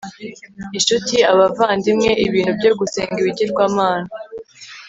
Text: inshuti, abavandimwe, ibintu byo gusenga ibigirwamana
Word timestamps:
inshuti, 0.77 1.15
abavandimwe, 1.31 2.09
ibintu 2.27 2.51
byo 2.59 2.71
gusenga 2.79 3.17
ibigirwamana 3.21 4.09